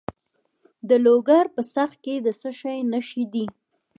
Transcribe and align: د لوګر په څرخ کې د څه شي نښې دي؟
د 0.89 0.91
لوګر 1.05 1.45
په 1.55 1.61
څرخ 1.71 1.91
کې 2.03 2.15
د 2.25 2.27
څه 2.39 2.49
شي 2.59 2.77
نښې 2.91 3.23
دي؟ 3.33 3.45